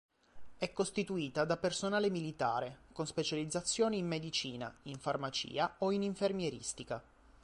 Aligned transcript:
È 0.57 0.71
costituita 0.71 1.45
da 1.45 1.57
personale 1.57 2.09
militare, 2.09 2.85
con 2.91 3.05
specializzazione 3.05 3.97
in 3.97 4.07
medicina, 4.07 4.75
in 4.85 4.97
farmacia 4.97 5.75
o 5.77 5.91
in 5.91 6.01
infermieristica. 6.01 7.03